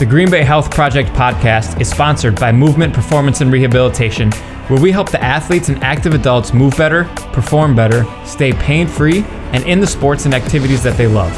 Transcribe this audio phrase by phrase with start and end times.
[0.00, 4.32] The Green Bay Health Project podcast is sponsored by Movement Performance and Rehabilitation,
[4.68, 9.24] where we help the athletes and active adults move better, perform better, stay pain free,
[9.52, 11.30] and in the sports and activities that they love.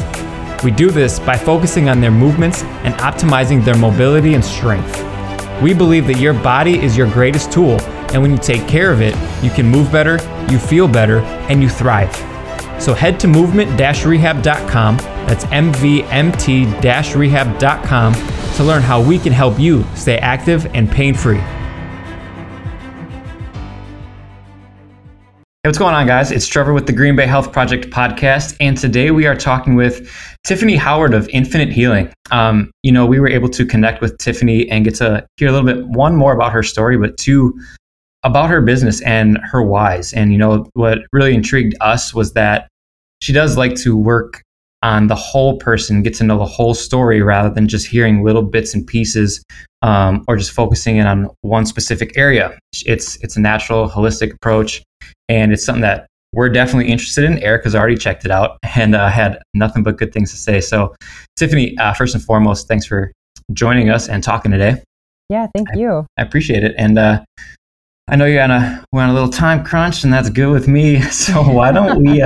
[0.62, 4.96] We do this by focusing on their movements and optimizing their mobility and strength.
[5.60, 7.80] We believe that your body is your greatest tool,
[8.12, 11.18] and when you take care of it, you can move better, you feel better,
[11.50, 12.14] and you thrive.
[12.80, 20.66] So head to movement-rehab.com, that's mvmt-rehab.com to learn how we can help you stay active
[20.74, 21.38] and pain free.
[25.62, 26.30] Hey, what's going on, guys?
[26.30, 30.10] It's Trevor with the Green Bay Health Project podcast, and today we are talking with
[30.44, 32.12] Tiffany Howard of Infinite Healing.
[32.32, 35.52] Um, you know, we were able to connect with Tiffany and get to hear a
[35.52, 37.58] little bit one more about her story, but two
[38.24, 40.12] about her business and her whys.
[40.12, 42.68] And you know, what really intrigued us was that
[43.20, 44.42] she does like to work
[44.82, 48.42] on the whole person, get to know the whole story rather than just hearing little
[48.42, 49.44] bits and pieces
[49.82, 52.58] um, or just focusing in on one specific area.
[52.84, 54.82] It's it's a natural, holistic approach,
[55.28, 57.38] and it's something that we're definitely interested in.
[57.38, 60.60] Eric has already checked it out and uh, had nothing but good things to say.
[60.60, 60.94] So,
[61.36, 63.12] Tiffany, uh, first and foremost, thanks for
[63.52, 64.82] joining us and talking today.
[65.28, 66.06] Yeah, thank you.
[66.18, 67.24] I, I appreciate it, and uh,
[68.08, 70.66] I know you're on a we're on a little time crunch, and that's good with
[70.68, 71.00] me.
[71.12, 72.20] So why don't we?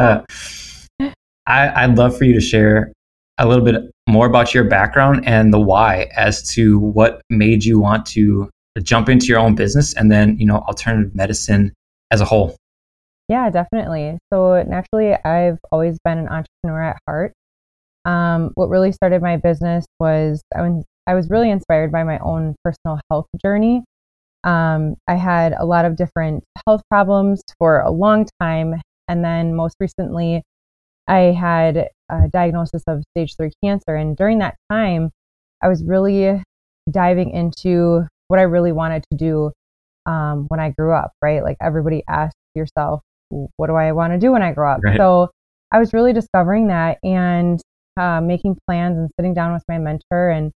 [1.46, 2.92] I, would love for you to share
[3.38, 7.78] a little bit more about your background and the why as to what made you
[7.78, 8.50] want to
[8.82, 11.72] jump into your own business and then, you know, alternative medicine
[12.10, 12.56] as a whole.
[13.28, 14.18] Yeah, definitely.
[14.32, 17.32] So naturally, I've always been an entrepreneur at heart.
[18.04, 22.18] Um, what really started my business was I was, I was really inspired by my
[22.18, 23.82] own personal health journey.
[24.44, 28.80] Um, I had a lot of different health problems for a long time.
[29.08, 30.42] And then most recently,
[31.08, 33.94] I had a diagnosis of stage three cancer.
[33.94, 35.10] And during that time,
[35.62, 36.42] I was really
[36.90, 39.52] diving into what I really wanted to do
[40.06, 41.42] um, when I grew up, right?
[41.42, 44.80] Like everybody asks yourself, what do I want to do when I grow up?
[44.84, 44.96] Right.
[44.96, 45.30] So
[45.72, 47.60] I was really discovering that and
[47.96, 50.52] uh, making plans and sitting down with my mentor and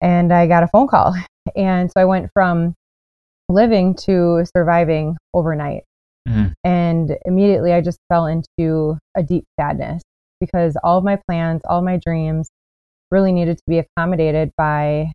[0.00, 1.14] and I got a phone call.
[1.56, 2.76] And so I went from
[3.48, 5.82] living to surviving overnight.
[6.28, 6.52] Mm-hmm.
[6.64, 10.02] And immediately I just fell into a deep sadness
[10.40, 12.48] because all of my plans, all my dreams
[13.10, 15.12] really needed to be accommodated by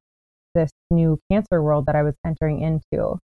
[0.53, 3.17] this new cancer world that I was entering into.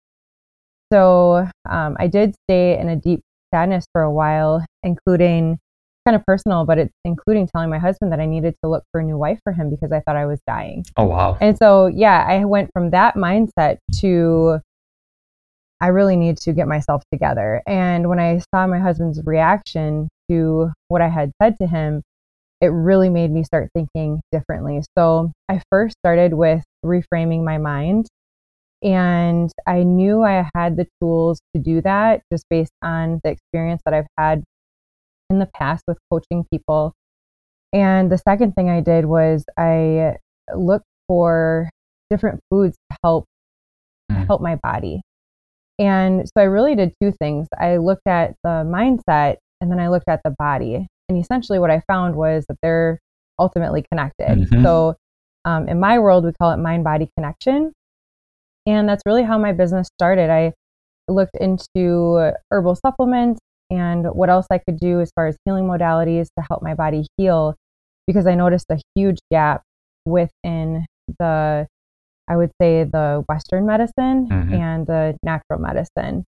[0.91, 3.21] So um, I did stay in a deep
[3.53, 5.59] sadness for a while, including
[6.05, 8.99] kind of personal, but it's including telling my husband that I needed to look for
[8.99, 10.85] a new wife for him because I thought I was dying.
[10.97, 11.37] Oh, wow.
[11.39, 14.59] And so, yeah, I went from that mindset to
[15.83, 17.61] I really need to get myself together.
[17.67, 22.03] And when I saw my husband's reaction to what I had said to him,
[22.61, 24.81] it really made me start thinking differently.
[24.97, 28.07] So I first started with reframing my mind.
[28.81, 33.81] And I knew I had the tools to do that just based on the experience
[33.83, 34.41] that I've had
[35.29, 36.93] in the past with coaching people.
[37.73, 40.15] And the second thing I did was I
[40.55, 41.69] looked for
[42.09, 43.25] different foods to help
[44.09, 44.25] mm.
[44.27, 45.01] help my body.
[45.79, 47.47] And so I really did two things.
[47.59, 50.87] I looked at the mindset and then I looked at the body.
[51.09, 52.99] And essentially, what I found was that they're
[53.39, 54.27] ultimately connected.
[54.27, 54.63] Mm-hmm.
[54.63, 54.95] So,
[55.45, 57.73] um, in my world, we call it mind body connection.
[58.65, 60.29] And that's really how my business started.
[60.29, 60.53] I
[61.09, 66.27] looked into herbal supplements and what else I could do as far as healing modalities
[66.37, 67.55] to help my body heal
[68.07, 69.63] because I noticed a huge gap
[70.05, 70.85] within
[71.19, 71.67] the
[72.29, 74.53] I would say the Western medicine mm-hmm.
[74.53, 76.25] and the natural medicine.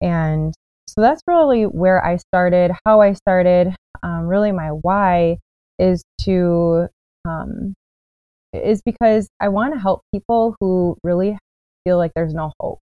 [0.00, 0.54] And
[0.86, 3.74] so that's really where I started, how I started.
[4.02, 5.38] Um, really, my why
[5.78, 6.88] is to,
[7.26, 7.74] um,
[8.52, 11.36] is because I want to help people who really
[11.84, 12.80] feel like there's no hope.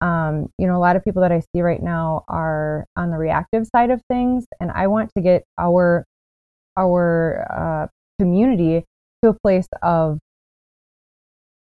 [0.00, 3.16] Um, you know, a lot of people that I see right now are on the
[3.16, 6.04] reactive side of things, and I want to get our
[6.76, 7.86] our uh,
[8.18, 8.84] community
[9.22, 10.18] to a place of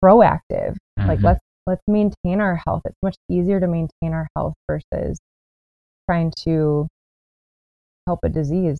[0.05, 0.77] proactive.
[0.99, 1.09] Mm-hmm.
[1.09, 2.83] Like let's let's maintain our health.
[2.87, 5.19] It's much easier to maintain our health versus
[6.09, 6.87] trying to
[8.07, 8.79] help a disease.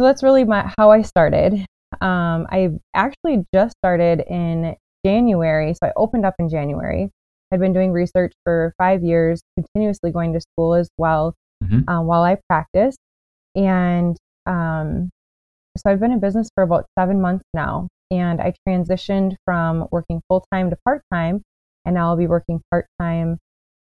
[0.00, 1.64] So that's really my how I started.
[2.00, 4.74] um, I actually just started in
[5.06, 5.74] January.
[5.74, 7.10] So I opened up in January.
[7.52, 11.84] I'd been doing research for five years, continuously going to school as well Mhm.
[11.86, 12.98] uh, while I practiced.
[13.54, 14.16] And
[14.46, 15.10] um,
[15.76, 17.86] so I've been in business for about seven months now.
[18.10, 21.42] And I transitioned from working full time to part time.
[21.84, 23.38] And now I'll be working part time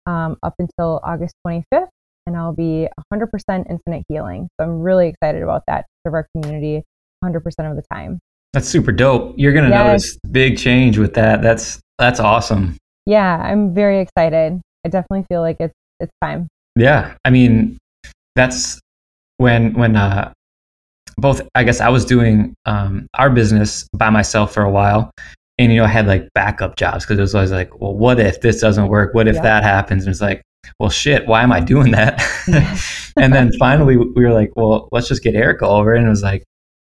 [0.05, 1.87] um, up until August 25th.
[2.27, 4.47] And I'll be 100% infinite healing.
[4.59, 6.83] So I'm really excited about that to serve our community
[7.23, 7.37] 100%
[7.69, 8.19] of the time.
[8.53, 9.35] That's super dope.
[9.37, 9.85] You're gonna Yes.
[9.85, 11.41] notice big change with that.
[11.41, 12.75] That's that's awesome.
[13.05, 14.59] Yeah, I'm very excited.
[14.85, 16.47] I definitely feel like it's it's time.
[16.75, 17.77] Yeah, I mean,
[18.35, 18.79] that's
[19.37, 20.33] when when uh,
[21.21, 21.41] both.
[21.55, 25.11] I guess I was doing um, our business by myself for a while,
[25.57, 28.19] and you know, I had like backup jobs because it was always like, well, what
[28.19, 29.13] if this doesn't work?
[29.13, 29.41] What if Yeah.
[29.43, 30.03] that happens?
[30.05, 30.41] And it's like,
[30.79, 32.21] well, shit, why am I doing that?
[33.17, 36.23] And then finally, we were like, well, let's just get Erica over, and it was
[36.23, 36.43] like,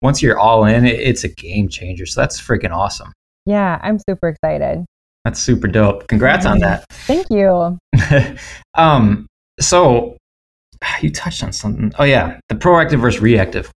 [0.02, 2.06] once you're all in, it, it's a game changer.
[2.06, 3.14] So that's freaking awesome.
[3.46, 4.86] Yeah, I'm super excited.
[5.26, 6.08] That's super dope.
[6.08, 6.86] Congrats on that.
[6.92, 7.78] Thank you.
[8.76, 9.28] um,
[9.60, 10.18] so
[11.02, 11.94] you touched on something.
[12.00, 13.72] Oh yeah, the proactive versus reactive.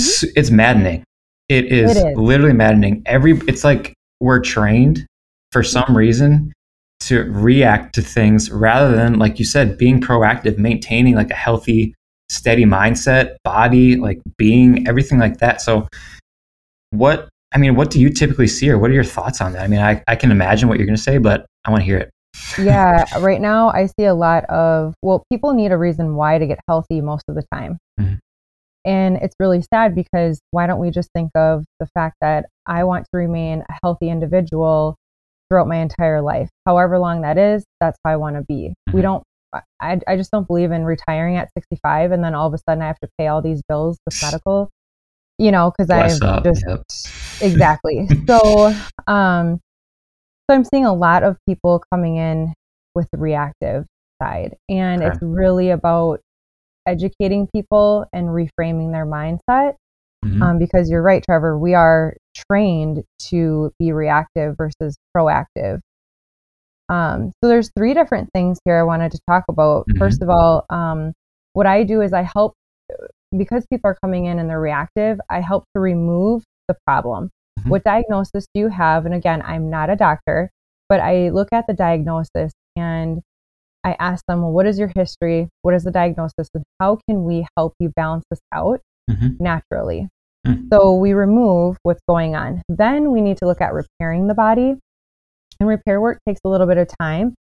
[0.00, 1.04] S- It's maddening.
[1.48, 2.06] It is, Mm-hmm.
[2.06, 2.18] It is.
[2.18, 3.02] literally maddening.
[3.06, 5.06] Every it's like we're trained
[5.52, 6.52] for some reason
[7.00, 11.94] to react to things rather than like you said being proactive, maintaining like a healthy,
[12.28, 15.60] steady mindset, body, like being, everything like that.
[15.60, 15.88] So
[16.90, 19.62] what I mean, what do you typically see or what are your thoughts on that?
[19.62, 21.98] I mean, I, I can imagine what you're gonna say, but I want to hear
[21.98, 22.10] it.
[22.62, 26.46] yeah, right now I see a lot of, well, people need a reason why to
[26.46, 27.76] get healthy most of the time.
[27.98, 28.18] Mhm.
[28.84, 32.84] And it's really sad because why don't we just think of the fact that I
[32.84, 34.96] want to remain a healthy individual
[35.48, 36.48] throughout my entire life?
[36.66, 38.74] However long that is, that's how I want to be.
[38.92, 39.02] We Mhm.
[39.02, 39.24] don't,
[39.80, 42.82] I, I just don't believe in retiring at 65 and then all of a sudden
[42.82, 44.70] I have to pay all these bills with medical,
[45.38, 46.82] you know, because I've just Yep.
[47.40, 48.08] exactly.
[48.28, 48.74] so,
[49.06, 49.60] um,
[50.48, 52.54] so I'm seeing a lot of people coming in
[52.94, 53.86] with the reactive
[54.22, 55.08] side, and Okay.
[55.12, 56.20] it's really about
[56.90, 59.74] educating people and reframing their mindset.
[60.24, 60.42] Mhm.
[60.42, 65.80] Um, because you're right, Trevor, we are trained to be reactive versus proactive.
[66.88, 69.86] Um, so there's three different things here I wanted to talk about.
[69.88, 69.98] Mhm.
[69.98, 71.12] First of all, um,
[71.52, 72.54] what I do is I help
[73.36, 75.20] because people are coming in and they're reactive.
[75.30, 77.30] I help to remove the problem.
[77.60, 77.70] Mhm.
[77.70, 79.06] What diagnosis do you have?
[79.06, 80.50] And again, I'm not a doctor,
[80.88, 83.22] but I look at the diagnosis and
[83.84, 85.48] I ask them, well, what is your history?
[85.62, 86.48] What is the diagnosis?
[86.54, 89.40] And how can we help you balance this out Mhm.
[89.40, 90.08] naturally?
[90.46, 90.68] Mhm.
[90.72, 92.62] So we remove what's going on.
[92.68, 94.76] Then we need to look at repairing the body.
[95.58, 97.34] And repair work takes a little bit of time.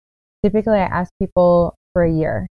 [0.44, 2.48] Typically, I ask people for a year.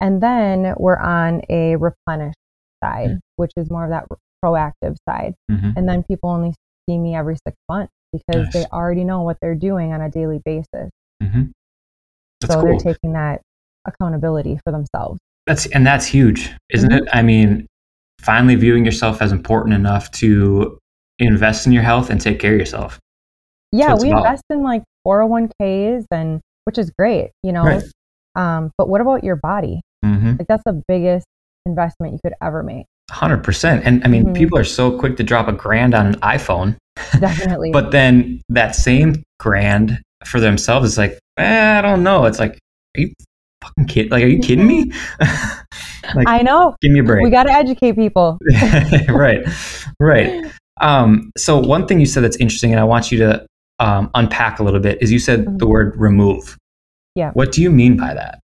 [0.00, 2.34] And then we're on a replenish
[2.82, 3.18] side, Mhm.
[3.36, 4.06] which is more of that
[4.44, 5.34] proactive side.
[5.50, 5.76] Mhm.
[5.76, 6.54] And then people only
[6.88, 10.40] see me every six months because they already know what they're doing on a daily
[10.44, 10.90] basis.
[12.42, 12.78] That's so cool.
[12.78, 13.40] they're taking that
[13.86, 15.18] accountability for themselves.
[15.46, 17.04] That's and that's huge, isn't Mm-hmm.
[17.04, 17.08] it?
[17.12, 17.66] I mean,
[18.20, 20.78] finally viewing yourself as important enough to
[21.18, 22.98] invest in your health and take care of yourself.
[23.72, 24.18] Yeah, we about.
[24.18, 27.64] invest in like 401ks and which is great, you know.
[27.64, 27.82] Right.
[28.36, 29.80] Um, but what about your body?
[30.04, 30.36] Mm-hmm.
[30.38, 31.26] Like that's the biggest
[31.66, 32.86] investment you could ever make.
[33.10, 33.84] Hundred percent.
[33.84, 34.34] And I mean, Mhm.
[34.36, 36.76] people are so quick to drop a grand on an iPhone,
[37.18, 37.72] Definitely.
[37.72, 42.24] but then that same grand for themselves is like, eh, I don't know.
[42.24, 42.58] It's like,
[42.96, 43.12] are you
[43.62, 44.10] fucking kid?
[44.10, 44.92] Like, are you kidding me?
[45.20, 46.74] like, I know.
[46.80, 47.22] give me a break.
[47.22, 48.38] We got to educate people.
[49.08, 49.40] right,
[50.00, 50.50] right.
[50.80, 53.46] Um, so one thing you said that's interesting, and I want you to
[53.78, 55.68] um, unpack a little bit, is you said the Mhm.
[55.68, 56.56] word remove.
[57.14, 57.30] Yeah.
[57.34, 58.40] What do you mean by that?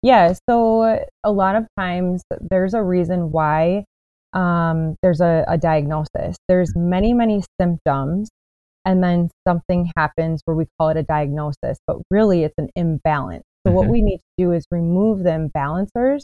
[0.00, 0.32] Yeah.
[0.48, 3.84] So a lot of times there's a reason why
[4.32, 6.36] um, there's a, a diagnosis.
[6.48, 8.30] There's many, many symptoms,
[8.84, 13.44] and then something happens where we call it a diagnosis, but really it's an imbalance.
[13.66, 13.92] So what Mhm.
[13.92, 16.22] we need to do is remove the imbalancers.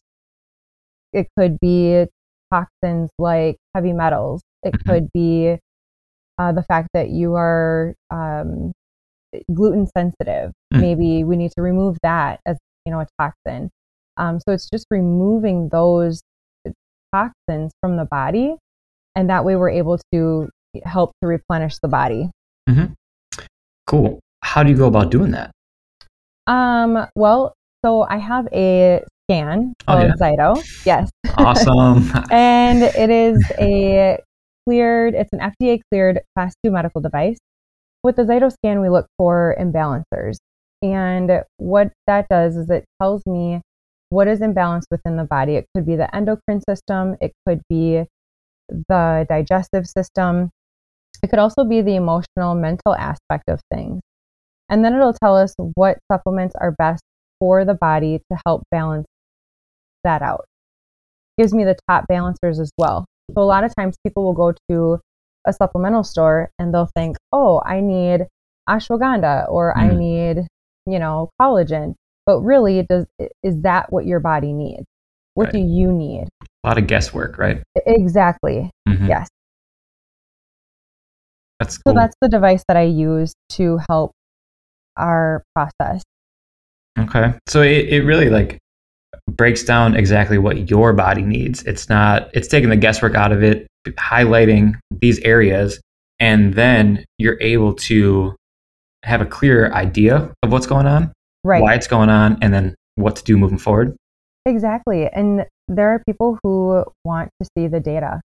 [1.12, 2.06] It could be
[2.52, 4.42] toxins like heavy metals.
[4.62, 4.86] It Mhm.
[4.88, 5.56] could be
[6.38, 8.72] uh, the fact that you are um,
[9.54, 10.52] gluten sensitive.
[10.72, 10.80] Mm.
[10.80, 13.70] Maybe we need to remove that as you know a toxin.
[14.16, 16.22] Um, so it's just removing those
[17.14, 18.56] toxins from the body,
[19.16, 20.48] and that way we're able to
[20.84, 22.30] help to replenish the body.
[23.87, 24.20] Cool.
[24.42, 25.50] How do you go about doing that?
[26.46, 30.28] Um, well, so I have a scan Oh, called yeah.
[30.28, 30.87] Zyto.
[30.87, 31.10] Yes.
[31.37, 32.10] Awesome.
[32.30, 34.18] and it is a
[34.66, 37.38] cleared, it's an FDA cleared class two medical device.
[38.02, 40.37] With the Zyto scan, we look for imbalancers.
[40.82, 43.60] And what that does is it tells me
[44.10, 45.56] what is imbalanced within the body.
[45.56, 48.04] It could be the endocrine system, it could be
[48.88, 50.50] the digestive system,
[51.22, 54.00] It could also be the emotional, mental aspect of things.
[54.68, 57.02] And then it'll tell us what supplements are best
[57.38, 59.06] for the body to help balance
[60.04, 60.44] that out.
[61.37, 63.06] It Gives me the top balancers as well.
[63.34, 65.00] So a lot of times people will go to
[65.46, 68.26] a supplemental store and they'll think, oh, I need
[68.68, 69.80] ashwagandha or mm.
[69.80, 70.46] I need,
[70.87, 71.94] you know, collagen.
[72.26, 73.06] But really, does
[73.42, 74.84] is that what your body needs?
[75.34, 75.52] What right.
[75.54, 76.28] do you need?
[76.42, 77.62] A lot of guesswork, right?
[77.87, 78.70] Exactly.
[78.87, 79.06] Mm-hmm.
[79.06, 79.28] Yes.
[81.58, 81.92] That's cool.
[81.92, 84.12] So that's the device that I use to help
[84.96, 86.02] our process.
[86.98, 87.34] Okay.
[87.46, 88.58] So it, it really like
[89.28, 91.62] breaks down exactly what your body needs.
[91.64, 95.80] It's not, it's taking the guesswork out of it, highlighting these areas,
[96.18, 98.34] and then you're able to
[99.04, 101.12] have a clear idea of what's going on,
[101.44, 101.62] right.
[101.62, 103.96] why it's going on, and then what to do moving forward.
[104.44, 105.06] Exactly.
[105.06, 108.20] And there are people who want to see the data.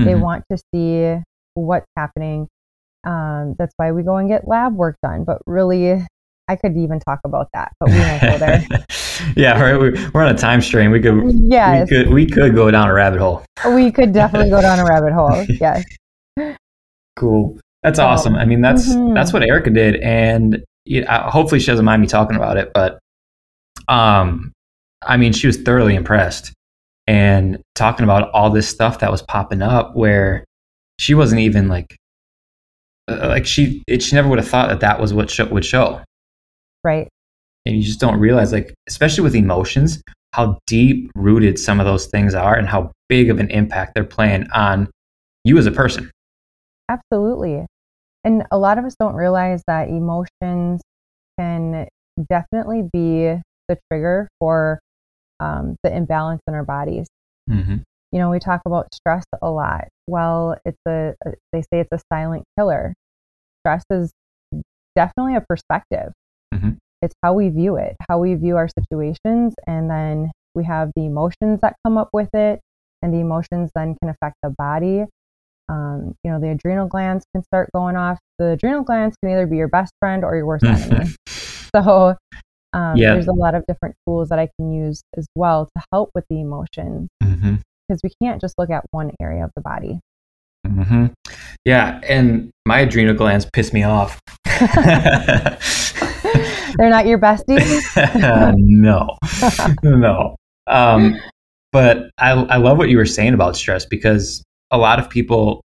[0.00, 0.04] Mm-hmm.
[0.04, 1.22] They want to see
[1.54, 2.48] what's happening.
[3.06, 5.24] Um, that's why we go and get lab work done.
[5.24, 6.04] But really,
[6.48, 8.66] I could even talk about that, but we won't go there.
[9.36, 9.78] yeah, right.
[10.12, 10.90] We're on a time strain.
[10.90, 13.44] We could, yeah, we could, we could go down a rabbit hole.
[13.74, 15.46] we could definitely go down a rabbit hole.
[15.60, 15.84] Yes.
[17.16, 17.58] Cool.
[17.82, 18.36] That's awesome.
[18.36, 19.14] I mean, that's mm-hmm.
[19.14, 22.72] that's what Erica did, and you know, hopefully she doesn't mind me talking about it.
[22.74, 22.98] But,
[23.88, 24.52] um,
[25.02, 26.52] I mean, she was thoroughly impressed,
[27.06, 30.44] and talking about all this stuff that was popping up where
[30.98, 31.96] she wasn't even like
[33.08, 36.00] like she it, she never would have thought that that was what would show.
[36.84, 37.08] Right.
[37.64, 42.06] And you just don't realize like especially with emotions how deep rooted some of those
[42.06, 44.88] things are and how big of an impact they're playing on
[45.44, 46.10] you as a person.
[46.88, 47.64] Absolutely.
[48.24, 50.82] And a lot of us don't realize that emotions
[51.38, 51.88] can
[52.28, 54.80] definitely be the trigger for
[55.40, 57.06] um, the imbalance in our bodies.
[57.48, 57.76] Mm-hmm.
[58.16, 59.88] You know we talk about stress a lot.
[60.06, 61.14] Well it's a
[61.52, 62.94] they say it's a silent killer.
[63.60, 64.10] Stress is
[64.94, 66.12] definitely a perspective.
[66.54, 66.70] Mm-hmm.
[67.02, 71.04] it's how we view it how we view our situations and then we have the
[71.04, 72.60] emotions that come up with it
[73.02, 75.04] and the emotions then can affect the body.
[75.68, 78.18] Um, you know the adrenal glands can start going off.
[78.38, 81.10] The adrenal glands can either be your best friend or your worst enemy.
[81.74, 82.14] So
[82.72, 83.12] um, yeah.
[83.12, 86.24] there's a lot of different tools that i can use as well to help with
[86.30, 90.00] the emotions mm-hmm because we can't just look at one area of the body.
[90.66, 91.06] Mm-hmm.
[91.64, 94.18] Yeah, and my adrenal glands piss me off.
[96.76, 97.82] They're not your besties.
[98.56, 99.16] no,
[99.82, 100.36] no.
[100.66, 101.16] Um,
[101.72, 105.62] but I, I love what you were saying about stress because a lot of people,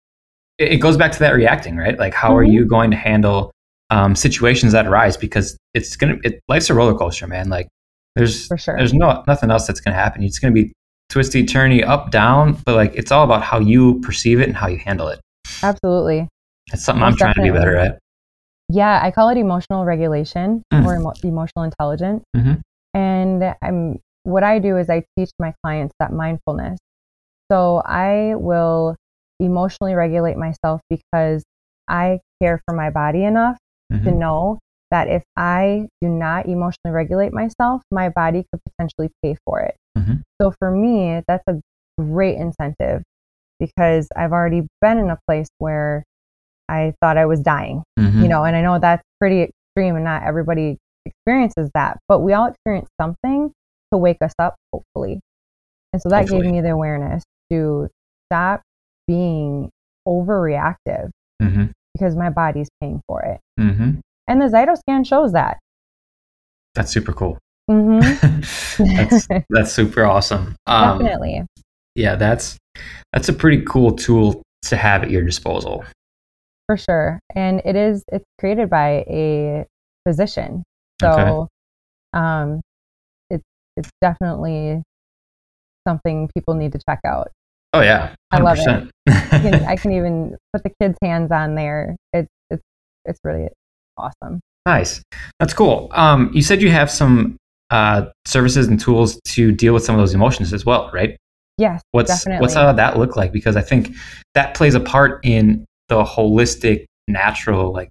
[0.57, 1.97] it, it goes back to that reacting, right?
[1.97, 2.37] Like, how mm-hmm.
[2.37, 3.51] are you going to handle
[3.89, 5.17] um, situations that arise?
[5.17, 7.49] Because it's gonna, it, life's a roller coaster, man.
[7.49, 7.67] Like,
[8.15, 8.75] there's, sure.
[8.77, 10.23] there's no nothing else that's gonna happen.
[10.23, 10.73] It's gonna be
[11.09, 14.67] twisty, turny, up, down, but like it's all about how you perceive it and how
[14.67, 15.19] you handle it.
[15.63, 16.27] Absolutely.
[16.71, 17.49] It's something Most I'm trying definitely.
[17.49, 17.99] to be better at.
[18.71, 20.85] Yeah, I call it emotional regulation mm.
[20.85, 22.23] or emo- emotional intelligence.
[22.37, 22.53] Mm-hmm.
[22.93, 26.77] And I'm what I do is I teach my clients that mindfulness.
[27.51, 28.95] So I will
[29.39, 31.43] emotionally regulate myself because
[31.87, 33.57] I care for my body enough
[33.91, 34.05] mm-hmm.
[34.05, 34.59] to know
[34.91, 39.75] that if I do not emotionally regulate myself, my body could potentially pay for it.
[39.97, 40.15] Mm-hmm.
[40.41, 41.59] So for me, that's a
[41.99, 43.03] great incentive
[43.59, 46.03] because I've already been in a place where
[46.69, 48.21] I thought I was dying, mm-hmm.
[48.21, 52.33] you know, and I know that's pretty extreme and not everybody experiences that, but we
[52.33, 53.51] all experience something
[53.91, 55.19] to wake us up, hopefully.
[55.93, 56.43] And so that hopefully.
[56.43, 57.89] gave me the awareness to
[58.27, 58.61] stop
[59.07, 59.69] being
[60.07, 61.09] overreactive
[61.41, 61.65] mm-hmm.
[61.93, 63.39] because my body's paying for it.
[63.59, 63.99] Mm-hmm.
[64.27, 65.57] And the Zytoscan shows that.
[66.75, 67.39] That's super cool.
[67.69, 68.95] Mm-hmm.
[68.95, 70.55] that's, that's super awesome.
[70.65, 71.45] Um, Definitely.
[71.95, 72.57] Yeah, that's
[73.13, 75.83] that's a pretty cool tool to have at your disposal.
[76.67, 79.65] For sure, and it is it's created by a
[80.07, 80.63] physician,
[81.01, 81.47] so okay.
[82.13, 82.61] um,
[83.29, 83.43] it's
[83.75, 84.81] it's definitely
[85.87, 87.31] something people need to check out.
[87.73, 88.39] Oh yeah, 100%.
[88.39, 88.91] I love it.
[89.07, 91.95] I can, I can even put the kids' hands on there.
[92.13, 92.63] It's it's
[93.05, 93.49] it's really
[93.97, 94.39] awesome.
[94.65, 95.01] Nice.
[95.39, 95.89] That's cool.
[95.91, 97.38] Um, you said you have some
[97.69, 101.17] uh, services and tools to deal with some of those emotions as well, right?
[101.57, 102.41] Yes, what's definitely.
[102.41, 103.31] what's how that look like?
[103.31, 103.95] Because I think
[104.33, 107.89] that plays a part in the holistic, natural, like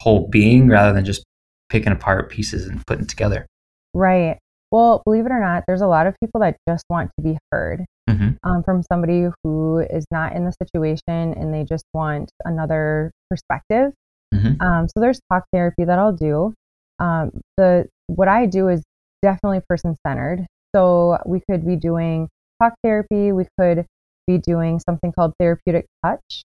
[0.00, 1.24] whole being, rather than just
[1.68, 3.46] picking apart pieces and putting together.
[3.94, 4.38] Right.
[4.70, 7.38] Well, believe it or not, there's a lot of people that just want to be
[7.50, 8.30] heard mm-hmm.
[8.48, 13.92] um, from somebody who is not in the situation and they just want another perspective.
[14.34, 14.60] Mm-hmm.
[14.60, 16.54] Um, so there's talk therapy that I'll do.
[16.98, 18.82] Um, the what I do is
[19.22, 20.46] definitely person centered.
[20.74, 22.28] So we could be doing
[22.62, 23.32] talk therapy.
[23.32, 23.86] We could
[24.26, 26.42] be doing something called therapeutic touch.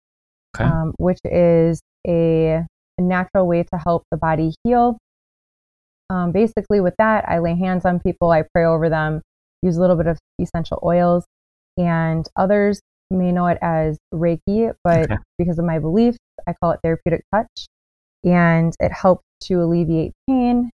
[0.56, 0.66] Okay.
[0.66, 2.64] um, which is a,
[3.00, 5.00] a natural way to help the body heal.
[6.12, 9.22] Um, basically, with that, I lay hands on people, I pray over them,
[9.64, 11.26] use a little bit of essential oils,
[11.76, 15.18] and others may know it as Reiki, but Okay.
[15.40, 17.66] because of my beliefs, I call it therapeutic touch.
[18.24, 20.70] And it helps to alleviate pain.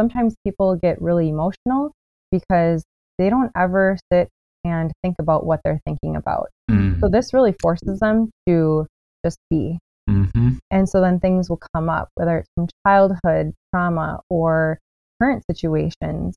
[0.00, 1.92] Sometimes people get really emotional
[2.30, 2.84] because
[3.18, 4.28] they don't ever sit
[4.64, 6.48] and think about what they're thinking about.
[6.70, 7.00] Mm.
[7.00, 8.86] So this really forces them to
[9.24, 9.78] just be.
[10.08, 14.78] hmm And so then things will come up, whether it's from childhood trauma or
[15.22, 16.36] current situations.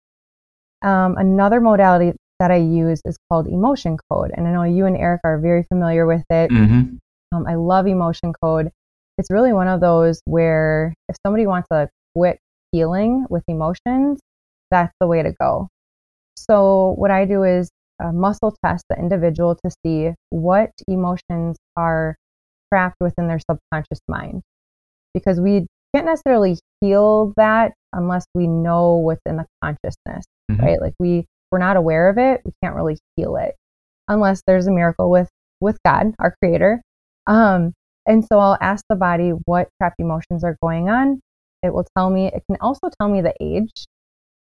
[0.84, 4.32] Um, another modality that I use is called emotion code.
[4.36, 6.52] And I know you and Eric are very familiar with it.
[6.52, 6.98] hmm
[7.34, 8.72] Um, I love emotion code.
[9.18, 12.40] It's really one of those where if somebody wants a quick
[12.78, 14.20] healing with emotions,
[14.70, 15.68] that's the way to go.
[16.36, 17.72] So, what I do is
[18.04, 22.16] uh, muscle test the individual to see what emotions are
[22.72, 24.44] trapped within their subconscious mind.
[25.14, 25.66] Because we
[25.96, 30.62] can't necessarily heal that unless we know what's in the consciousness, Mhm.
[30.62, 30.82] right?
[30.82, 33.56] Like we we're not aware of it, we can't really heal it
[34.10, 35.30] unless there's a miracle with
[35.60, 36.82] with God, our creator.
[37.26, 37.74] Um,
[38.06, 41.20] and so I'll ask the body what trapped emotions are going on.
[41.68, 43.86] It will tell me, it can also tell me the age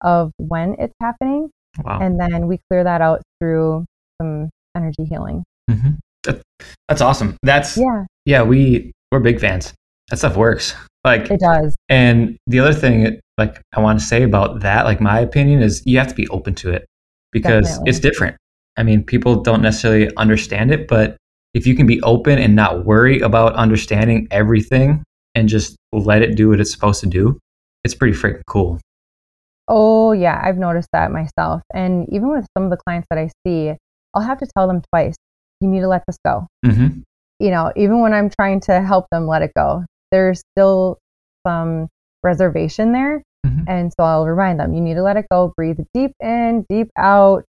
[0.02, 1.50] of when it's happening.
[1.84, 2.00] Wow.
[2.00, 3.86] And then we clear that out through
[4.22, 5.44] some energy healing.
[5.70, 5.92] hmm
[6.24, 6.42] That,
[6.88, 7.38] that's awesome.
[7.42, 8.44] That's Yeah, yeah.
[8.44, 9.74] We we're big fans.
[10.10, 10.76] That stuff works.
[11.04, 11.76] Like it does.
[11.90, 15.82] And the other thing, like I want to say about that, like my opinion is
[15.86, 16.86] you have to be open to it
[17.32, 17.90] because Definitely.
[17.90, 18.38] it's different.
[18.78, 21.18] I mean, people don't necessarily understand it, but
[21.54, 25.04] if you can be open and not worry about understanding everything
[25.36, 27.40] and just let it do what it's supposed to do,
[27.84, 28.80] it's pretty freaking cool.
[29.68, 31.62] Oh, yeah, I've noticed that myself.
[31.74, 33.74] And even with some of the clients that I see,
[34.14, 35.16] I'll have to tell them twice,
[35.62, 36.48] you need to let this go.
[36.66, 37.00] hmm
[37.40, 40.98] You know, even when I'm trying to help them let it go, there's still
[41.48, 41.88] some
[42.24, 43.24] reservation there.
[43.46, 43.66] Mhm.
[43.68, 46.90] And so I'll remind them, you need to let it go, breathe deep in, deep
[46.98, 47.44] out.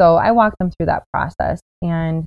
[0.00, 1.60] So I walk them through that process.
[1.82, 2.24] And,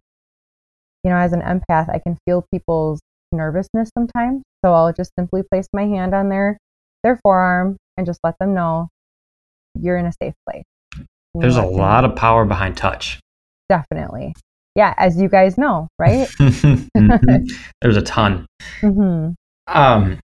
[1.03, 2.99] you know, as an empath, I can feel people's
[3.31, 4.43] nervousness sometimes.
[4.65, 6.57] So I'll just simply place my hand on their
[7.03, 8.89] their forearm and just let them know
[9.79, 10.63] you're in a safe place.
[10.97, 11.05] You
[11.41, 13.19] There's a know, lot of power behind touch.
[13.69, 14.33] definitely.
[14.73, 16.27] Yeah, as you guys know, right?
[16.39, 17.47] Mhm.
[17.81, 18.47] There's a ton.
[18.81, 19.29] hmm
[19.67, 20.19] Um,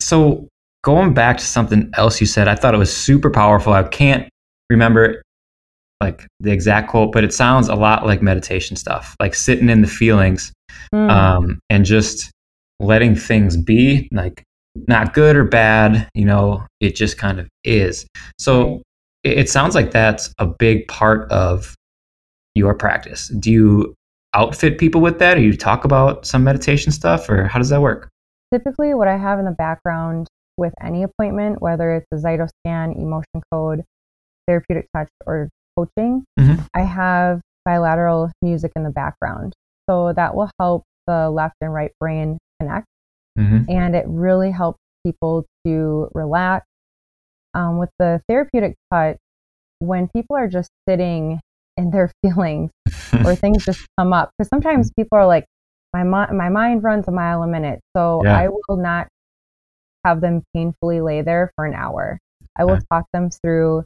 [0.00, 0.48] so
[0.82, 3.74] going back to something else you said, I thought it was super powerful.
[3.74, 4.28] I can't
[4.70, 5.20] remember
[6.00, 9.82] like the exact quote, but it sounds a lot like meditation stuff, like sitting in
[9.82, 10.52] the feelings
[10.94, 11.10] Mm.
[11.10, 12.30] um, and just
[12.82, 14.42] letting things be, like
[14.88, 16.08] not good or bad.
[16.14, 18.06] You know, it just kind of is.
[18.38, 18.82] So
[19.24, 21.74] it, sounds like that's a big part of
[22.54, 23.28] your practice.
[23.28, 23.94] Do you
[24.34, 27.80] outfit people with that, or you talk about some meditation stuff, or how does that
[27.82, 28.08] work?
[28.52, 33.42] typically what I have in the background with any appointment, whether it's a Zytoscan, emotion
[33.50, 33.82] code,
[34.46, 36.66] therapeutic touch, or coaching, Mhm.
[36.74, 39.54] I have bilateral music in the background.
[39.88, 42.86] So that will help the left and right brain connect.
[43.38, 43.70] Mm-hmm.
[43.70, 46.66] And it really helps people to relax.
[47.54, 49.18] Um, with the therapeutic touch,
[49.78, 51.40] when people are just sitting
[51.76, 52.70] in their feelings
[53.24, 55.44] or things just come up, because sometimes people are like,
[55.92, 57.80] my, mi- my mind runs a mile a minute.
[57.96, 58.38] So Yeah.
[58.38, 59.08] I will not
[60.04, 62.18] have them painfully lay there for an hour.
[62.58, 63.84] I will talk them through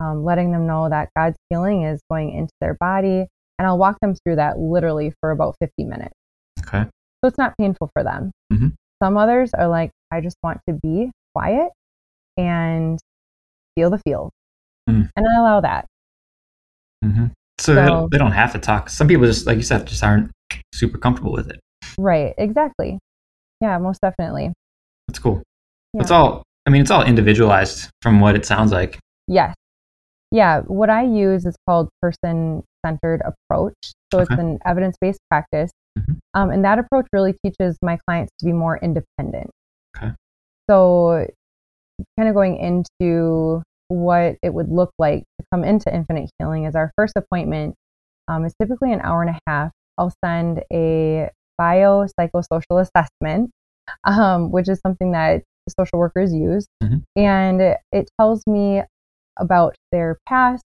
[0.00, 3.26] um, letting them know that God's healing is going into their body.
[3.58, 6.14] And I'll walk them through that literally for about 50 minutes.
[7.22, 7.24] Okay.
[7.24, 8.30] So it's not painful for them.
[8.52, 8.72] Mhm.
[9.02, 11.68] Some others are like, I just want to be quiet
[12.36, 12.98] and
[13.76, 14.30] feel the feels.
[14.88, 15.08] Mm.
[15.16, 15.86] And I allow that.
[17.04, 17.26] hmm
[17.60, 18.88] So, they, So- don't, they don't have to talk.
[18.90, 20.30] Some people just, like you said, just aren't
[20.74, 21.60] super comfortable with it.
[21.98, 22.34] Right.
[22.38, 22.98] Exactly.
[23.60, 24.52] Yeah, most definitely.
[25.08, 25.42] That's cool.
[25.94, 26.02] Yeah.
[26.02, 26.42] It's all.
[26.66, 28.98] I mean, it's all individualized from what it sounds like.
[29.26, 29.54] Yes.
[30.30, 30.60] Yeah.
[30.62, 33.74] What I use is called person centered approach.
[34.12, 35.70] So it's an evidence based practice.
[35.98, 36.18] Mhm.
[36.34, 39.50] Um, and that approach really teaches my clients to be more independent.
[39.96, 40.12] Okay.
[40.68, 41.26] So,
[42.18, 46.74] kind of going into what it would look like to come into Infinite Healing is
[46.76, 47.74] our first appointment
[48.28, 49.72] um, is typically an hour and a half.
[49.96, 51.30] I'll send a
[51.60, 53.50] biopsychosocial assessment,
[54.04, 55.42] um, which is something that
[55.78, 56.66] social workers use.
[56.82, 57.02] Mhm.
[57.16, 57.60] And
[57.92, 58.82] it tells me
[59.38, 60.62] about their past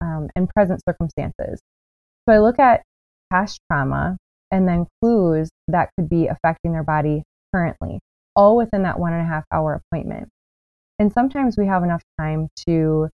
[0.00, 1.60] um, and present circumstances.
[2.28, 2.82] So I look at
[3.32, 4.16] past trauma
[4.50, 7.22] and then clues that could be affecting their body
[7.54, 8.00] currently,
[8.34, 10.28] all within that one and a half hour appointment.
[10.98, 13.08] And sometimes we have enough time to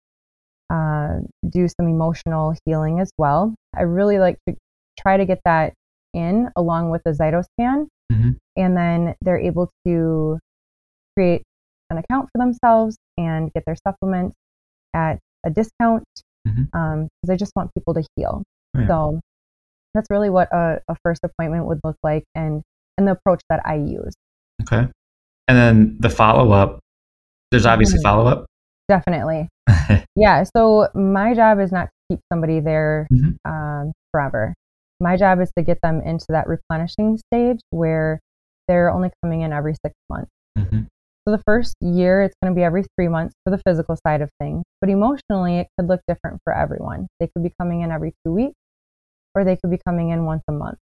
[0.69, 3.55] uh, do some emotional healing as well.
[3.75, 4.55] I really like to
[4.99, 5.73] try to get that
[6.13, 8.31] in along with the Zytoscan Mm-hmm.
[8.55, 10.39] And then they're able to
[11.15, 11.43] create
[11.89, 14.35] an account for themselves and get their supplements
[14.95, 16.03] at a discount
[16.43, 16.77] because mm-hmm.
[16.77, 18.43] um, I just want people to heal.
[18.75, 18.87] Oh, yeah.
[18.87, 19.19] So
[19.93, 22.61] that's really what a, a first appointment would look like and,
[22.97, 24.13] and the approach that I use.
[24.61, 24.87] Okay.
[25.47, 26.79] And then the follow up,
[27.51, 28.45] there's obviously follow up.
[28.87, 29.47] Definitely.
[30.15, 30.43] yeah.
[30.55, 33.51] So my job is not to keep somebody there mm-hmm.
[33.51, 34.53] um, forever.
[34.99, 38.19] My job is to get them into that replenishing stage where
[38.67, 40.31] they're only coming in every six months.
[40.57, 40.81] Mm-hmm.
[41.27, 44.21] So the first year, it's going to be every three months for the physical side
[44.21, 44.63] of things.
[44.81, 47.07] But emotionally, it could look different for everyone.
[47.19, 48.55] They could be coming in every two weeks,
[49.35, 50.77] or they could be coming in once a month.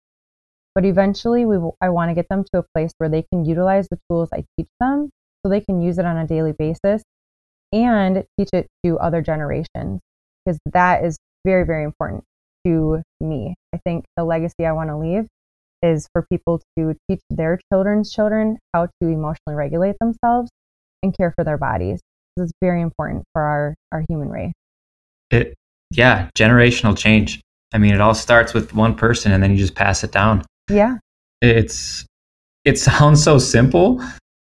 [0.74, 3.44] But eventually, we w- I want to get them to a place where they can
[3.44, 5.10] utilize the tools I teach them
[5.42, 7.02] so they can use it on a daily basis
[7.72, 10.00] and teach it to other generations
[10.44, 12.24] because that is very, very important
[12.66, 13.54] to me.
[13.74, 15.26] I think the legacy I want to leave
[15.82, 20.50] is for people to teach their children's children how to emotionally regulate themselves
[21.02, 22.00] and care for their bodies.
[22.36, 24.52] This is very important for our, our human race.
[25.30, 25.54] It,
[25.90, 27.40] yeah, generational change.
[27.74, 30.46] I mean, it all starts with one person and then you just pass it down.
[30.70, 30.98] Yeah.
[31.42, 32.06] It's,
[32.64, 34.02] it sounds so simple,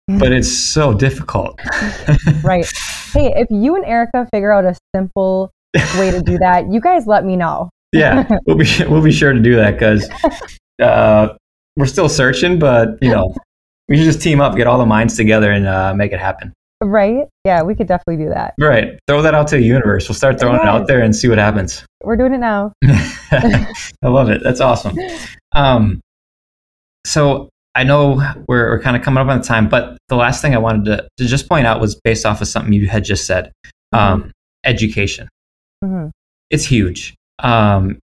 [0.08, 1.60] but it's so difficult.
[2.42, 2.66] right.
[3.12, 5.52] Hey, if you and Erica figure out a simple
[5.98, 7.68] way to do that, you guys let me know.
[7.92, 10.08] yeah, we'll be we'll be sure to do that because
[10.82, 11.34] uh,
[11.76, 13.34] we're still searching, but you know,
[13.88, 16.52] we should just team up, get all the minds together, and uh, make it happen.
[16.82, 17.26] Right?
[17.44, 18.54] Yeah, we could definitely do that.
[18.58, 18.98] Right.
[19.08, 20.08] Throw that out to the universe.
[20.08, 20.64] We'll start throwing yes.
[20.64, 21.84] it out there and see what happens.
[22.04, 22.72] We're doing it now.
[22.84, 24.42] I love it.
[24.42, 24.96] That's awesome.
[25.52, 26.00] Um,
[27.04, 30.40] so I know we're, we're kind of coming up on the time, but the last
[30.40, 33.04] thing I wanted to, to just point out was based off of something you had
[33.04, 33.52] just said
[33.92, 34.30] um, mm-hmm.
[34.64, 35.28] education.
[35.84, 36.08] Mm-hmm.
[36.50, 37.14] It's huge.
[37.40, 37.98] Um,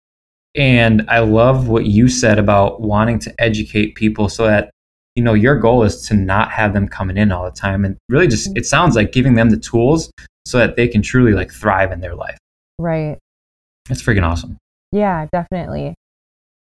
[0.55, 4.69] and I love what you said about wanting to educate people so that,
[5.15, 7.85] you know, your goal is to not have them coming in all the time.
[7.85, 8.57] And really just, mm-hmm.
[8.57, 10.11] it sounds like giving them the tools
[10.45, 12.37] so that they can truly like thrive in their life.
[12.79, 13.17] Right.
[13.87, 14.57] That's freaking awesome.
[14.91, 15.95] Yeah, definitely.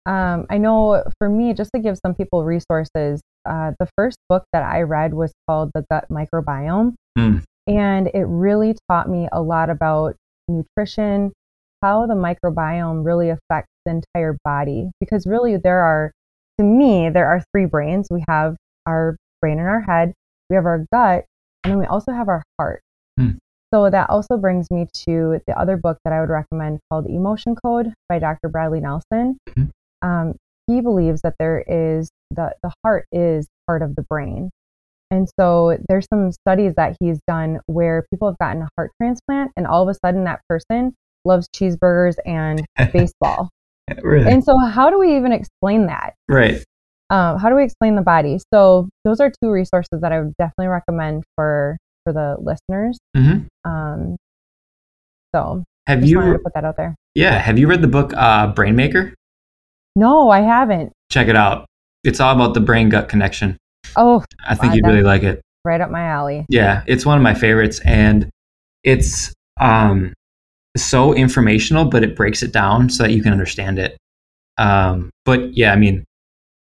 [0.05, 4.43] Um, I know for me, just to give some people resources, uh, the first book
[4.53, 6.95] that I read was called The Gut Microbiome.
[7.17, 7.43] Mm.
[7.67, 10.15] And it really taught me a lot about
[10.47, 11.31] nutrition,
[11.83, 14.89] how the microbiome really affects the entire body.
[14.99, 16.11] Because really, there are,
[16.59, 18.07] to me, there are three brains.
[18.11, 20.13] We have our brain in our head,
[20.49, 21.25] we have our gut,
[21.63, 22.81] and then we also have our heart.
[23.19, 23.37] Mm.
[23.73, 27.55] So that also brings me to the other book that I would recommend called Emotion
[27.55, 28.49] Code by Dr.
[28.49, 29.37] Bradley Nelson.
[29.47, 29.65] Mm-hmm
[30.01, 30.35] um,
[30.67, 34.51] he believes that there is the, the heart is part of the brain.
[35.11, 39.51] And so there's some studies that he's done where people have gotten a heart transplant
[39.57, 40.93] and all of a sudden that person
[41.25, 43.49] loves cheeseburgers and baseball.
[44.01, 44.31] Really?
[44.31, 46.15] And so how do we even explain that?
[46.27, 46.63] Right.
[47.09, 48.39] Um, how do we explain the body?
[48.53, 52.97] So those are two resources that I would definitely recommend for for the listeners.
[53.17, 53.69] Mm-hmm.
[53.69, 54.15] Um,
[55.33, 56.95] so have you put that out there?
[57.15, 57.39] Yeah.
[57.39, 59.13] Have you read the book uh, Brain Maker?
[59.95, 60.93] No, I haven't.
[61.11, 61.65] Check it out.
[62.03, 63.57] It's all about the brain gut connection.
[63.95, 65.41] Oh, I think you'd really like it.
[65.65, 66.45] Right up my alley.
[66.47, 68.29] Yeah, it's one of my favorites, and
[68.83, 70.13] it's um,
[70.83, 73.97] so informational, but it breaks it down so that you can understand it.
[74.57, 76.03] Um, but yeah, I mean,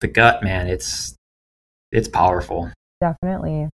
[0.00, 1.14] the gut, man, it's
[1.90, 2.70] it's powerful.
[3.00, 3.68] Definitely.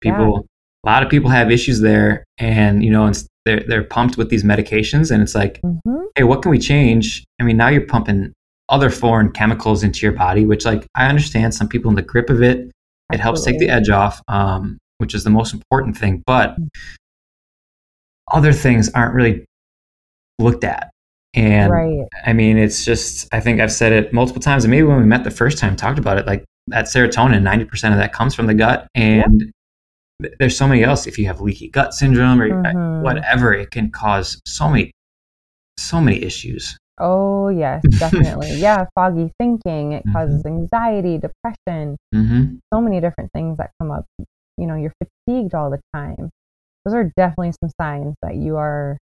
[0.00, 0.46] People,
[0.84, 0.90] yeah.
[0.90, 3.10] a lot of people have issues there, and you know,
[3.44, 6.04] they're they're pumped with these medications, and it's like, mm-hmm.
[6.16, 7.24] hey, what can we change?
[7.40, 8.32] I mean, now you're pumping
[8.68, 12.30] other foreign chemicals into your body, which like I understand some people in the grip
[12.30, 12.70] of it,
[13.12, 16.22] it helps take the edge off, um, which is the most important thing.
[16.26, 16.68] But mm.
[18.32, 19.44] other things aren't really
[20.42, 20.90] looked at.
[21.34, 22.06] And right.
[22.26, 24.64] I mean, it's just, I think I've said it multiple times.
[24.64, 27.92] And maybe when we met the first time, talked about it, like that serotonin, 90%
[27.92, 28.86] of that comes from the gut.
[28.94, 29.52] And
[30.20, 30.28] yeah.
[30.38, 31.06] there's so many else.
[31.06, 33.02] If you have leaky gut syndrome or mm-hmm.
[33.02, 34.92] whatever, it can cause so many,
[35.78, 36.76] so many issues.
[36.98, 38.52] Oh, yes, definitely.
[38.56, 39.92] yeah, foggy thinking.
[39.92, 40.12] It mm-hmm.
[40.12, 42.56] causes anxiety, depression, mm-hmm.
[42.72, 44.04] so many different things that come up.
[44.58, 46.30] You know, you're fatigued all the time.
[46.84, 48.98] Those are definitely some signs that you are,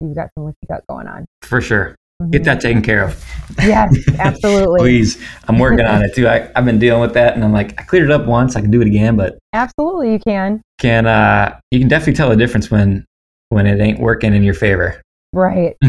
[0.00, 1.26] you've got some leaky gut going on.
[1.42, 1.96] For sure.
[2.20, 2.30] Mm-hmm.
[2.32, 2.68] Get that mm-hmm.
[2.68, 3.24] taken care of.
[3.58, 4.80] Yes, absolutely.
[4.80, 5.22] Please.
[5.48, 6.28] I'm working on it too.
[6.28, 8.56] I, I've been dealing with that and I'm like, I cleared it up once.
[8.56, 9.38] I can do it again, but.
[9.52, 10.60] Absolutely, you can.
[10.78, 13.04] Can, uh, you can definitely tell the difference when,
[13.48, 15.00] when it ain't working in your favor.
[15.32, 15.76] Right.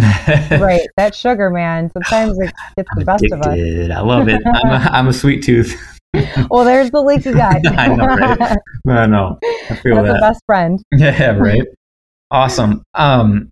[0.51, 0.87] right.
[0.97, 3.47] That sugar, man, sometimes it gets the best of us.
[3.47, 4.41] I love it.
[4.45, 5.75] I'm a, I'm a sweet tooth.
[6.49, 7.61] well, there's the leaky gut.
[7.67, 8.57] I know, right?
[8.87, 9.39] I know.
[9.69, 10.13] I feel That's that.
[10.13, 10.83] the best friend.
[10.91, 11.61] Yeah, right.
[12.29, 12.83] awesome.
[12.93, 13.49] Um,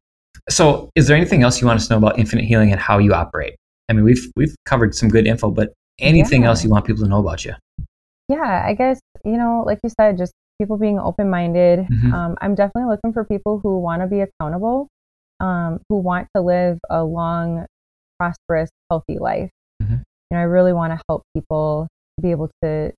[0.50, 2.98] so, is there anything else you want us to know about Infinite Healing and how
[2.98, 3.56] you operate?
[3.90, 6.50] I mean, we've we've covered some good info, but anything yeah.
[6.50, 7.54] else you want people to know about you?
[8.30, 11.88] yeah, I guess, you know, like you said, just people being open minded.
[11.88, 12.14] Mhm.
[12.14, 14.88] Um, I'm definitely looking for people who want to be accountable,
[15.40, 17.66] um, who want to live a long,
[18.20, 19.50] prosperous, healthy life.
[19.82, 20.04] Mhm.
[20.32, 21.88] know, I really want to help people
[22.22, 22.94] be able to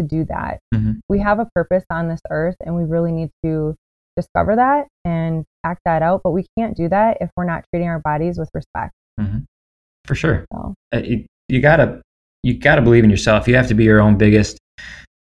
[0.00, 0.60] to do that.
[0.74, 1.00] Mhm.
[1.08, 3.74] We have a purpose on this earth, and we really need to
[4.16, 6.20] discover that and act that out.
[6.24, 8.92] But we can't do that if we're not treating our bodies with respect.
[10.04, 10.44] For sure.
[10.52, 12.02] So Uh, you, you gotta
[12.42, 13.46] you gotta believe in yourself.
[13.46, 14.58] You have to be your own biggest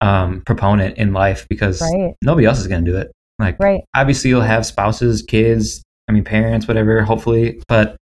[0.00, 3.10] um, proponent in life because right, nobody else is gonna do it.
[3.40, 7.96] Like right, obviously you'll have spouses, kids, I mean parents, whatever, hopefully, but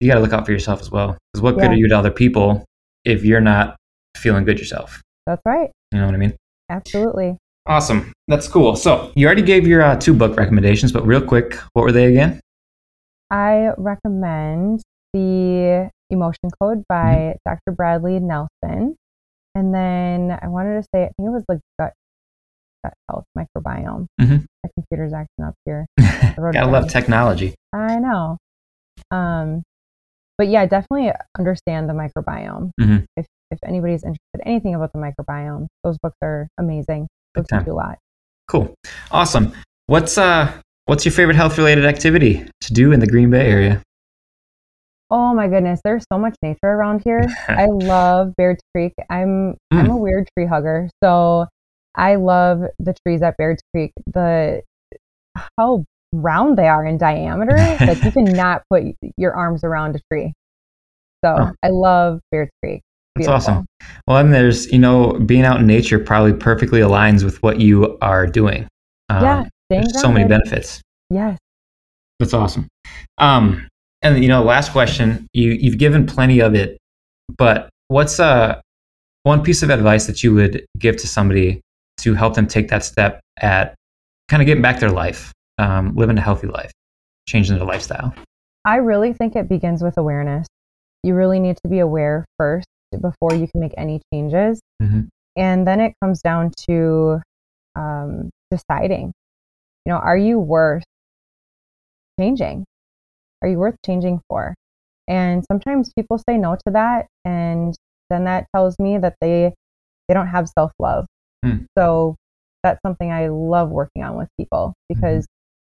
[0.00, 1.16] you gotta look out for yourself as well.
[1.32, 2.64] Because what good are you to other people
[3.06, 3.76] if you're not
[4.18, 5.00] feeling good yourself?
[5.26, 6.34] that's right, You know what I mean?
[6.68, 7.38] absolutely.
[7.66, 8.12] Awesome.
[8.28, 8.74] That's cool.
[8.76, 12.06] So you already gave your uh, two book recommendations, but real quick, what were they
[12.06, 12.40] again?
[13.30, 17.72] I recommend the Emotion Code by Dr.
[17.72, 18.96] Bradley Nelson.
[19.54, 21.92] And then I wanted to say, I think it was like gut,
[22.84, 24.06] gut health microbiome.
[24.20, 24.44] Mhm.
[24.64, 25.86] My computer's acting up here.
[26.36, 27.54] Gotta love technology.
[27.72, 28.38] I know.
[29.10, 29.62] Um,
[30.38, 32.70] but yeah, definitely understand the microbiome.
[32.80, 33.04] Mhm.
[33.16, 37.06] If if anybody's interested in anything about the microbiome, those books are amazing.
[37.34, 37.64] Big time.
[37.64, 37.98] teach a lot.
[38.48, 38.74] Cool.
[39.10, 39.52] Awesome.
[39.86, 40.52] What's uh
[40.86, 43.82] what's your favorite health related activity to do in the Green Bay area?
[45.10, 47.20] Oh my goodness, there's so much nature around here.
[47.48, 48.92] I love Baird's Creek.
[49.10, 51.46] I'm I'm a weird tree hugger, so
[51.94, 53.92] I love the trees at Baird's Creek.
[54.06, 54.62] The
[55.58, 58.84] how round they are in diameter, like you cannot put
[59.16, 60.32] your arms around a tree.
[61.24, 61.52] So Huh.
[61.62, 62.82] I love Baird's Creek.
[63.14, 63.34] That's Beautiful.
[63.34, 63.66] awesome.
[64.06, 67.98] Well, and there's, you know, being out in nature probably perfectly aligns with what you
[68.00, 68.66] are doing.
[69.10, 70.80] Um, yeah, There's so many benefits.
[71.10, 71.38] Yes.
[72.18, 72.68] That's awesome.
[73.18, 73.68] Um,
[74.00, 75.26] and you know, last question.
[75.34, 76.78] You you've given plenty of it,
[77.36, 78.60] but what's uh
[79.24, 81.60] one piece of advice that you would give to somebody
[81.98, 83.74] to help them take that step at
[84.28, 86.72] kind of getting back their life, um, living a healthy life,
[87.28, 88.14] changing their lifestyle?
[88.64, 90.46] I really think it begins with awareness.
[91.02, 92.66] You really need to be aware first
[93.00, 94.60] before you can make any changes.
[94.82, 95.08] Mhm.
[95.36, 97.20] And then it comes down to
[97.74, 99.12] um, deciding,
[99.86, 100.84] you know, are you worth
[102.20, 102.64] changing?
[103.42, 104.54] Are you worth changing for?
[105.08, 107.06] And sometimes people say no to that.
[107.24, 107.74] And
[108.10, 109.52] then that tells me that they,
[110.08, 111.06] they don't have self love.
[111.44, 111.64] Hmm.
[111.76, 112.16] So
[112.62, 115.26] that's something I love working on with people because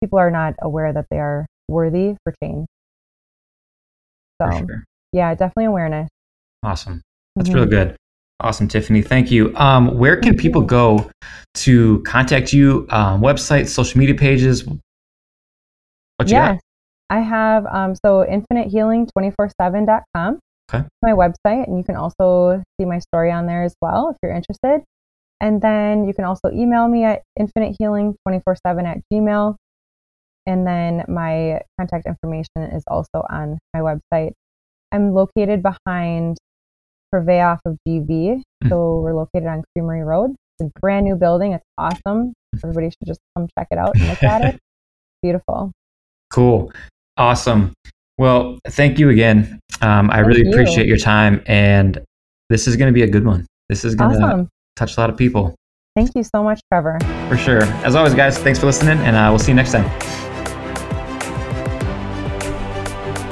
[0.02, 2.66] people are not aware that they are worthy for change.
[4.42, 4.84] So, For sure.
[5.12, 6.08] yeah, definitely awareness.
[6.64, 7.02] Awesome.
[7.36, 7.54] That's Mhm.
[7.54, 7.96] really good.
[8.40, 9.02] Awesome, Tiffany.
[9.02, 9.54] Thank you.
[9.56, 11.08] Um, where can people go
[11.54, 12.86] to contact you?
[12.90, 14.66] Um, websites, social media pages?
[14.66, 14.78] What
[16.28, 16.60] you yes.
[17.10, 20.38] I have um, so infinitehealing247.com.
[20.72, 20.84] Okay.
[21.02, 24.32] My website, and you can also see my story on there as well if you're
[24.32, 24.82] interested.
[25.40, 29.56] And then you can also email me at infinitehealing247 at gmail.
[30.46, 34.32] And then my contact information is also on my website.
[34.92, 36.38] I'm located behind
[37.14, 38.08] Purvey off of GV.
[38.08, 38.68] Mm.
[38.68, 40.30] So we're located on Creamery Road.
[40.58, 41.52] It's a brand new building.
[41.52, 42.32] It's awesome.
[42.56, 44.60] Everybody should just come check it out and look at it.
[45.22, 45.70] Beautiful.
[46.32, 46.72] Cool.
[47.16, 47.72] Awesome.
[48.18, 49.60] Well, thank you again.
[49.80, 50.50] Um, I Thank really you.
[50.50, 52.00] appreciate your time, and
[52.50, 53.46] this is going to be a good one.
[53.68, 54.48] This is going to Awesome.
[54.76, 55.54] touch a lot of people
[55.96, 56.98] Thank you so much, Trevor.
[57.28, 57.62] for sure.
[57.84, 60.33] As always, guys, thanks for listening, and uh, we'll see you next time.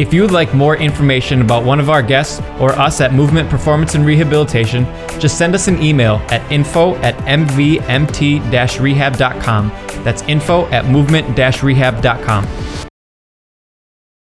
[0.02, 3.48] If you would like more information about one of our guests or us at Movement
[3.48, 4.84] Performance and Rehabilitation,
[5.20, 9.68] just send us an email at info at mvmt-rehab.com.
[10.02, 12.81] That's info at movement-rehab.com.